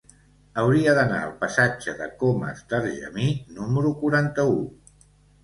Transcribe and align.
Hauria 0.61 0.95
d'anar 0.99 1.19
al 1.25 1.35
passatge 1.43 1.93
de 1.99 2.07
Comas 2.23 2.65
d'Argemí 2.73 3.29
número 3.61 3.95
quaranta-u. 4.03 4.59